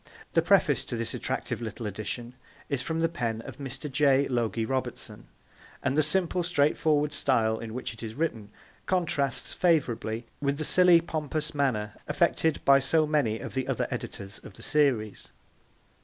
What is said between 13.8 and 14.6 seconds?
editors of